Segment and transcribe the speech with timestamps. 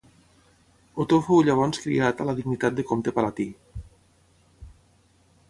[1.03, 3.47] Otó fou llavors criat a la dignitat de comte palatí.